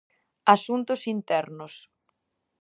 [0.55, 1.73] Asuntos internos.